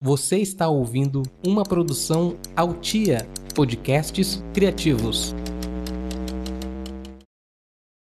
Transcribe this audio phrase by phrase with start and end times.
[0.00, 5.34] Você está ouvindo uma produção Altia Podcasts Criativos.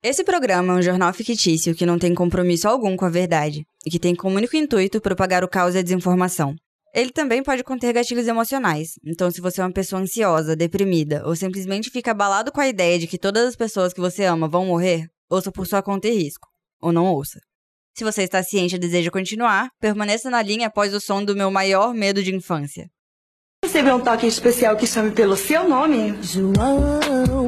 [0.03, 3.91] Esse programa é um jornal fictício que não tem compromisso algum com a verdade e
[3.91, 6.55] que tem como único intuito propagar o caos e a desinformação.
[6.95, 11.35] Ele também pode conter gatilhos emocionais, então se você é uma pessoa ansiosa, deprimida ou
[11.35, 14.65] simplesmente fica abalado com a ideia de que todas as pessoas que você ama vão
[14.65, 16.47] morrer, ouça por sua conta e risco.
[16.81, 17.39] Ou não ouça.
[17.95, 21.51] Se você está ciente e deseja continuar, permaneça na linha após o som do meu
[21.51, 22.89] maior medo de infância.
[23.63, 26.17] Receber um toque especial que chame pelo seu nome?
[26.23, 27.45] João,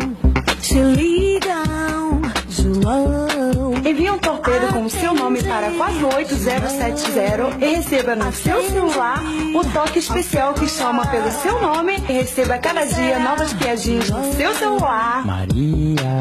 [0.62, 3.74] te ligam, João.
[3.84, 9.24] Envie um torpedo com o seu nome para 48070 e receba no seu celular
[9.56, 14.32] o toque especial que chama pelo seu nome e receba cada dia novas piadinhas no
[14.34, 15.26] seu celular.
[15.26, 16.20] Maria,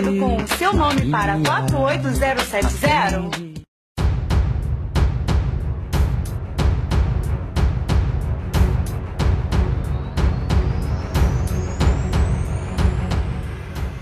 [0.00, 3.52] com o seu nome para 48070.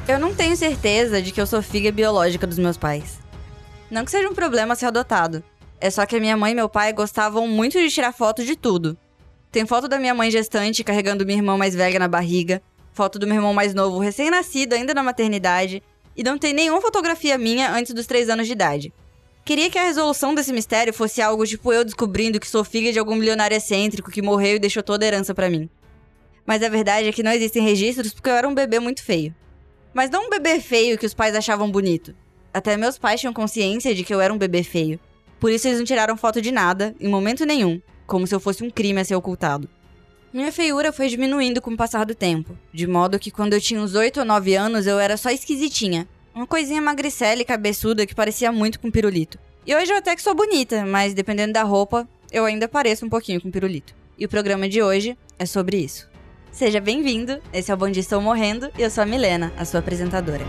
[0.06, 3.18] Eu não tenho certeza de que eu sou filha biológica dos meus pais.
[3.90, 5.42] Não que seja um problema ser adotado.
[5.80, 8.54] É só que a minha mãe e meu pai gostavam muito de tirar foto de
[8.54, 8.96] tudo.
[9.50, 12.62] Tem foto da minha mãe gestante carregando minha irmã mais velha na barriga,
[12.92, 15.82] foto do meu irmão mais novo recém-nascido ainda na maternidade,
[16.16, 18.92] e não tem nenhuma fotografia minha antes dos 3 anos de idade.
[19.44, 22.98] Queria que a resolução desse mistério fosse algo tipo eu descobrindo que sou filha de
[22.98, 25.68] algum milionário excêntrico que morreu e deixou toda a herança para mim.
[26.44, 29.34] Mas a verdade é que não existem registros porque eu era um bebê muito feio.
[29.94, 32.14] Mas não um bebê feio que os pais achavam bonito.
[32.52, 35.00] Até meus pais tinham consciência de que eu era um bebê feio.
[35.38, 38.62] Por isso eles não tiraram foto de nada, em momento nenhum, como se eu fosse
[38.62, 39.68] um crime a ser ocultado.
[40.32, 43.80] Minha feiura foi diminuindo com o passar do tempo, de modo que quando eu tinha
[43.80, 46.06] uns 8 ou 9 anos eu era só esquisitinha.
[46.32, 49.40] Uma coisinha magricela e cabeçuda que parecia muito com pirulito.
[49.66, 53.08] E hoje eu até que sou bonita, mas dependendo da roupa, eu ainda pareço um
[53.08, 53.92] pouquinho com pirulito.
[54.16, 56.08] E o programa de hoje é sobre isso.
[56.52, 59.64] Seja bem-vindo, esse é o Bom Dia Estou Morrendo e eu sou a Milena, a
[59.64, 60.44] sua apresentadora.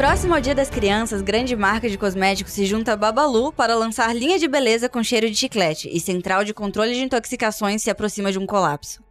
[0.00, 4.16] Próximo ao Dia das Crianças, grande marca de cosméticos se junta a Babalu para lançar
[4.16, 8.32] linha de beleza com cheiro de chiclete e central de controle de intoxicações se aproxima
[8.32, 9.04] de um colapso.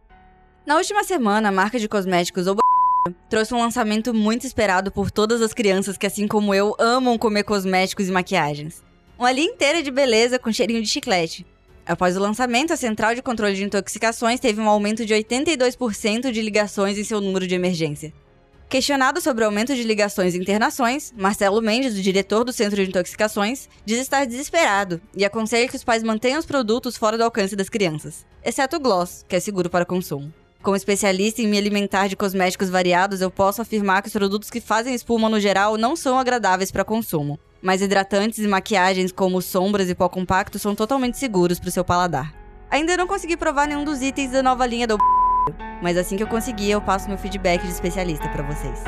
[0.66, 2.60] Na última semana, a marca de cosméticos Oba
[3.28, 7.44] trouxe um lançamento muito esperado por todas as crianças que, assim como eu, amam comer
[7.44, 8.82] cosméticos e maquiagens.
[9.16, 11.46] Uma linha inteira de beleza com cheirinho de chiclete.
[11.86, 16.42] Após o lançamento, a Central de Controle de Intoxicações teve um aumento de 82% de
[16.42, 18.12] ligações em seu número de emergência.
[18.70, 22.88] Questionado sobre o aumento de ligações e internações, Marcelo Mendes, o diretor do Centro de
[22.88, 27.56] Intoxicações, diz estar desesperado e aconselha que os pais mantenham os produtos fora do alcance
[27.56, 30.32] das crianças, exceto o gloss, que é seguro para consumo.
[30.62, 34.60] Como especialista em me alimentar de cosméticos variados, eu posso afirmar que os produtos que
[34.60, 39.90] fazem espuma no geral não são agradáveis para consumo, mas hidratantes e maquiagens como sombras
[39.90, 42.32] e pó compacto são totalmente seguros para o seu paladar.
[42.70, 44.96] Ainda não consegui provar nenhum dos itens da nova linha do
[45.82, 48.82] mas assim que eu conseguir, eu passo meu feedback de especialista para vocês.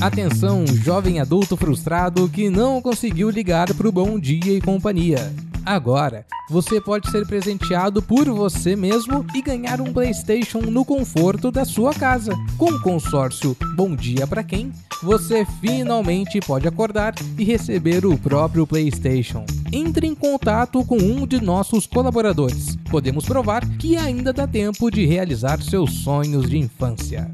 [0.00, 5.32] Atenção, jovem adulto frustrado que não conseguiu ligar pro Bom Dia e Companhia.
[5.68, 11.62] Agora, você pode ser presenteado por você mesmo e ganhar um PlayStation no conforto da
[11.62, 12.32] sua casa.
[12.56, 18.66] Com o consórcio Bom Dia para quem, você finalmente pode acordar e receber o próprio
[18.66, 19.44] PlayStation.
[19.70, 22.74] Entre em contato com um de nossos colaboradores.
[22.90, 27.30] Podemos provar que ainda dá tempo de realizar seus sonhos de infância.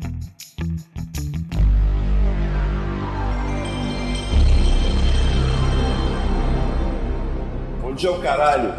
[8.04, 8.70] Dia, o caralho.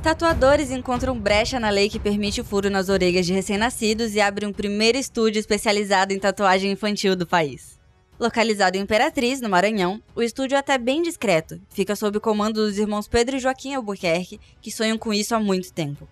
[0.00, 4.46] Tatuadores encontram brecha na lei que permite o furo nas orelhas de recém-nascidos e abre
[4.46, 7.76] um primeiro estúdio especializado em tatuagem infantil do país.
[8.20, 12.64] Localizado em Imperatriz, no Maranhão, o estúdio é até bem discreto, fica sob o comando
[12.64, 16.08] dos irmãos Pedro e Joaquim Albuquerque, que sonham com isso há muito tempo.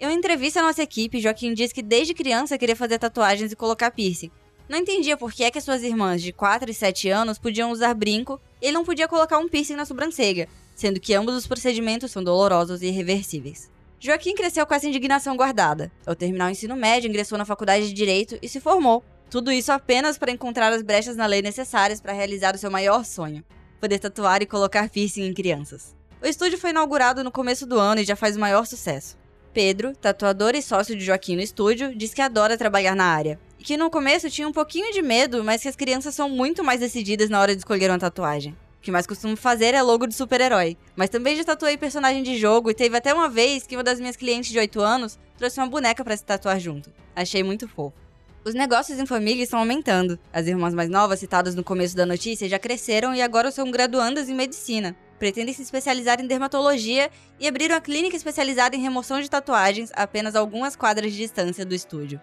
[0.00, 3.90] Uma entrevista à nossa equipe, Joaquim diz que desde criança queria fazer tatuagens e colocar
[3.90, 4.30] piercing.
[4.68, 7.94] Não entendia por que é que suas irmãs de 4 e 7 anos podiam usar
[7.94, 12.10] brinco e ele não podia colocar um piercing na sobrancelha, sendo que ambos os procedimentos
[12.10, 13.70] são dolorosos e irreversíveis.
[13.98, 15.90] Joaquim cresceu com essa indignação guardada.
[16.04, 19.02] Ao terminar o ensino médio, ingressou na faculdade de Direito e se formou.
[19.30, 23.04] Tudo isso apenas para encontrar as brechas na lei necessárias para realizar o seu maior
[23.04, 23.42] sonho:
[23.80, 25.96] poder tatuar e colocar piercing em crianças.
[26.22, 29.16] O estúdio foi inaugurado no começo do ano e já faz o maior sucesso.
[29.56, 33.40] Pedro, tatuador e sócio de Joaquim no estúdio, diz que adora trabalhar na área.
[33.58, 36.62] E que no começo tinha um pouquinho de medo, mas que as crianças são muito
[36.62, 38.52] mais decididas na hora de escolher uma tatuagem.
[38.52, 40.76] O que mais costumo fazer é logo de super-herói.
[40.94, 43.98] Mas também já tatuei personagem de jogo e teve até uma vez que uma das
[43.98, 46.92] minhas clientes de 8 anos trouxe uma boneca para se tatuar junto.
[47.14, 47.96] Achei muito fofo.
[48.44, 50.18] Os negócios em família estão aumentando.
[50.34, 54.28] As irmãs mais novas, citadas no começo da notícia, já cresceram e agora são graduandas
[54.28, 54.94] em medicina.
[55.18, 60.02] Pretendem se especializar em dermatologia e abriram a clínica especializada em remoção de tatuagens a
[60.02, 62.20] apenas algumas quadras de distância do estúdio.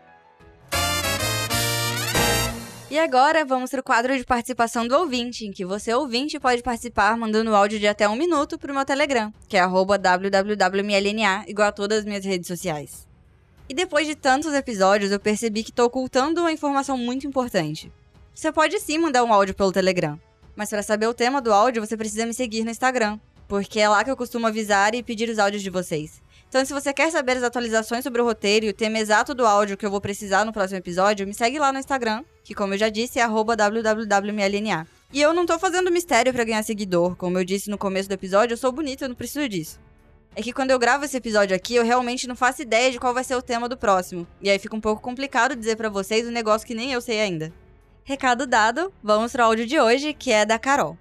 [2.89, 6.61] E agora vamos para o quadro de participação do ouvinte, em que você, ouvinte, pode
[6.61, 11.69] participar mandando áudio de até um minuto para o meu Telegram, que é www.mlna, igual
[11.69, 13.07] a todas as minhas redes sociais.
[13.67, 17.91] E depois de tantos episódios, eu percebi que estou ocultando uma informação muito importante.
[18.31, 20.19] Você pode sim mandar um áudio pelo Telegram,
[20.55, 23.89] mas para saber o tema do áudio, você precisa me seguir no Instagram, porque é
[23.89, 26.21] lá que eu costumo avisar e pedir os áudios de vocês.
[26.47, 29.45] Então, se você quer saber as atualizações sobre o roteiro e o tema exato do
[29.45, 32.75] áudio que eu vou precisar no próximo episódio, me segue lá no Instagram, que como
[32.75, 34.87] eu já disse é www.mlna.
[35.11, 38.13] E eu não tô fazendo mistério para ganhar seguidor, como eu disse no começo do
[38.13, 39.79] episódio, eu sou bonita, eu não preciso disso
[40.35, 43.13] é que quando eu gravo esse episódio aqui, eu realmente não faço ideia de qual
[43.13, 44.27] vai ser o tema do próximo.
[44.41, 47.21] E aí fica um pouco complicado dizer para vocês um negócio que nem eu sei
[47.21, 47.53] ainda.
[48.05, 50.97] Recado dado, vamos pro áudio de hoje, que é da Carol.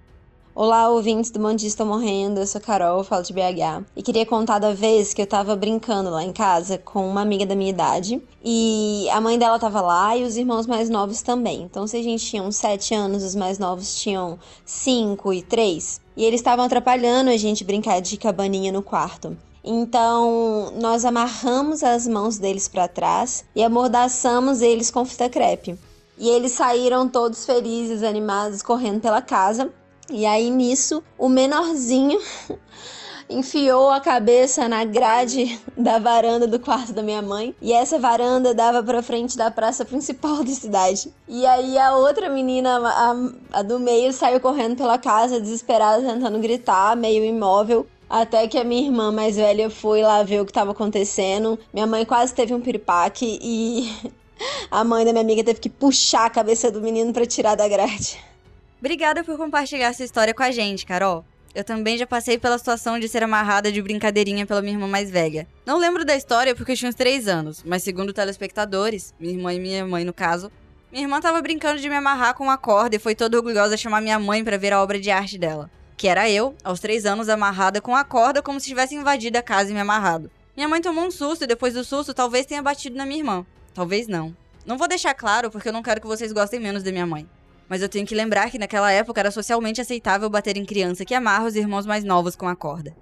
[0.55, 3.83] Olá, ouvintes do Estou Morrendo, eu sou Carol, falo de BH.
[3.93, 7.45] E queria contar da vez que eu tava brincando lá em casa com uma amiga
[7.45, 8.21] da minha idade.
[8.41, 11.63] E a mãe dela tava lá e os irmãos mais novos também.
[11.63, 15.99] Então, se a gente tinha uns 7 anos, os mais novos tinham 5 e 3.
[16.15, 19.37] E eles estavam atrapalhando a gente brincar de cabaninha no quarto.
[19.61, 25.77] Então, nós amarramos as mãos deles para trás e amordaçamos eles com fita crepe.
[26.23, 29.69] E eles saíram todos felizes, animados, correndo pela casa.
[30.09, 32.17] E aí nisso, o menorzinho
[33.29, 37.53] enfiou a cabeça na grade da varanda do quarto da minha mãe.
[37.61, 41.13] E essa varanda dava para frente da praça principal da cidade.
[41.27, 46.39] E aí a outra menina, a, a do meio, saiu correndo pela casa, desesperada, tentando
[46.39, 47.85] gritar, meio imóvel.
[48.09, 51.59] Até que a minha irmã mais velha foi lá ver o que estava acontecendo.
[51.73, 53.91] Minha mãe quase teve um piripaque e
[54.69, 57.67] a mãe da minha amiga teve que puxar a cabeça do menino para tirar da
[57.67, 58.19] grade.
[58.79, 61.23] Obrigada por compartilhar essa história com a gente, Carol.
[61.55, 65.11] Eu também já passei pela situação de ser amarrada de brincadeirinha pela minha irmã mais
[65.11, 65.47] velha.
[65.65, 69.53] Não lembro da história porque eu tinha uns 3 anos, mas segundo telespectadores, minha irmã
[69.53, 70.51] e minha mãe no caso,
[70.91, 74.01] minha irmã tava brincando de me amarrar com uma corda e foi toda orgulhosa chamar
[74.01, 75.69] minha mãe para ver a obra de arte dela.
[75.95, 79.41] Que era eu, aos 3 anos, amarrada com a corda como se tivesse invadido a
[79.41, 80.29] casa e me amarrado.
[80.55, 83.45] Minha mãe tomou um susto e depois do susto talvez tenha batido na minha irmã.
[83.73, 84.35] Talvez não.
[84.65, 87.27] Não vou deixar claro porque eu não quero que vocês gostem menos da minha mãe.
[87.67, 91.15] Mas eu tenho que lembrar que naquela época era socialmente aceitável bater em criança que
[91.15, 92.95] amarra os irmãos mais novos com a corda.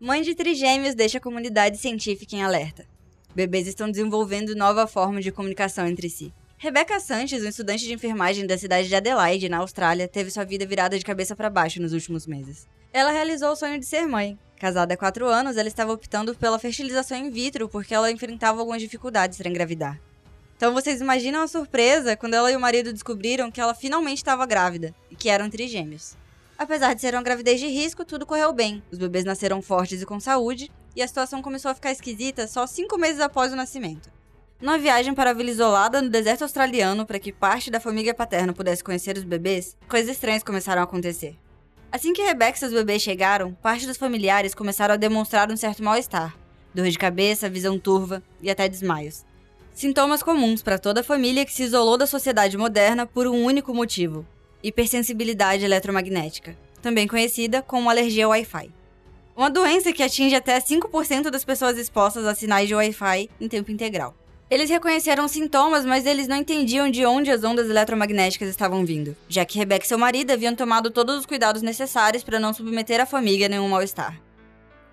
[0.00, 2.86] Mãe de trigêmeos deixa a comunidade científica em alerta.
[3.34, 6.32] Bebês estão desenvolvendo nova forma de comunicação entre si.
[6.56, 10.66] Rebecca Sanches, uma estudante de enfermagem da cidade de Adelaide, na Austrália, teve sua vida
[10.66, 12.66] virada de cabeça para baixo nos últimos meses.
[12.92, 14.36] Ela realizou o sonho de ser mãe.
[14.58, 18.82] Casada há quatro anos, ela estava optando pela fertilização in vitro porque ela enfrentava algumas
[18.82, 20.00] dificuldades para engravidar.
[20.56, 24.44] Então vocês imaginam a surpresa quando ela e o marido descobriram que ela finalmente estava
[24.44, 26.16] grávida e que eram trigêmeos.
[26.58, 28.82] Apesar de ser uma gravidez de risco, tudo correu bem.
[28.90, 32.66] Os bebês nasceram fortes e com saúde, e a situação começou a ficar esquisita só
[32.66, 34.10] cinco meses após o nascimento.
[34.60, 38.52] Numa viagem para a vila isolada no deserto australiano para que parte da família paterna
[38.52, 41.36] pudesse conhecer os bebês, coisas estranhas começaram a acontecer.
[41.90, 45.82] Assim que Rebecca e seus bebês chegaram, parte dos familiares começaram a demonstrar um certo
[45.82, 46.36] mal-estar,
[46.74, 49.24] dor de cabeça, visão turva e até desmaios.
[49.72, 53.72] Sintomas comuns para toda a família que se isolou da sociedade moderna por um único
[53.72, 54.26] motivo:
[54.62, 58.70] hipersensibilidade eletromagnética, também conhecida como alergia ao Wi-Fi.
[59.34, 63.70] Uma doença que atinge até 5% das pessoas expostas a sinais de Wi-Fi em tempo
[63.70, 64.14] integral.
[64.50, 69.44] Eles reconheceram sintomas, mas eles não entendiam de onde as ondas eletromagnéticas estavam vindo, já
[69.44, 73.04] que Rebecca e seu marido haviam tomado todos os cuidados necessários para não submeter a
[73.04, 74.18] família a nenhum mal-estar.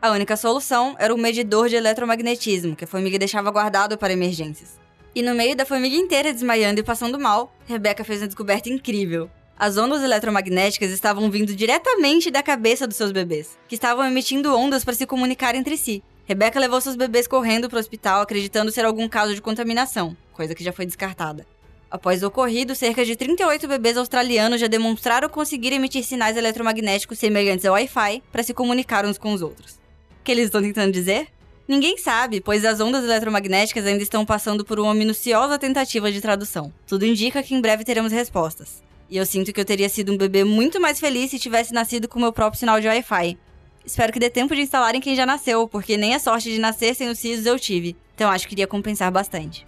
[0.02, 4.78] A única solução era um medidor de eletromagnetismo que a família deixava guardado para emergências.
[5.16, 9.32] E no meio da família inteira desmaiando e passando mal, Rebecca fez uma descoberta incrível.
[9.58, 14.84] As ondas eletromagnéticas estavam vindo diretamente da cabeça dos seus bebês, que estavam emitindo ondas
[14.84, 16.04] para se comunicar entre si.
[16.26, 20.56] Rebecca levou seus bebês correndo para o hospital, acreditando ser algum caso de contaminação, coisa
[20.56, 21.46] que já foi descartada.
[21.90, 27.66] Após o ocorrido, cerca de 38 bebês australianos já demonstraram conseguir emitir sinais eletromagnéticos semelhantes
[27.66, 29.86] ao Wi-Fi para se comunicar uns com os outros
[30.26, 31.28] que eles estão tentando dizer?
[31.68, 36.74] Ninguém sabe, pois as ondas eletromagnéticas ainda estão passando por uma minuciosa tentativa de tradução.
[36.86, 38.84] Tudo indica que em breve teremos respostas.
[39.10, 42.08] E eu sinto que eu teria sido um bebê muito mais feliz se tivesse nascido
[42.08, 43.38] com meu próprio sinal de Wi-Fi.
[43.86, 46.96] Espero que dê tempo de instalarem quem já nasceu, porque nem a sorte de nascer
[46.96, 47.96] sem os sisos eu tive.
[48.16, 49.66] Então acho que iria compensar bastante.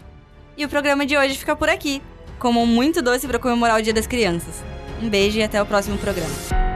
[0.58, 2.02] E o programa de hoje fica por aqui.
[2.40, 4.64] Como muito doce para comemorar o Dia das Crianças.
[5.02, 6.67] Um beijo e até o próximo programa.